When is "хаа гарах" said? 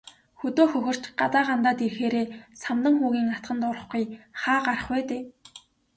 4.41-4.87